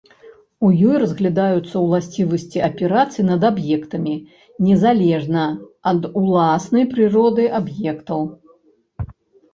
У 0.67 0.69
ёй 0.91 0.95
разглядаюцца 1.01 1.75
ўласцівасці 1.83 2.63
аперацый 2.69 3.27
над 3.27 3.45
аб'ектамі 3.51 4.15
незалежна 4.71 5.45
ад 5.93 6.11
уласна 6.23 6.79
прыроды 6.95 7.43
аб'ектаў. 7.61 8.21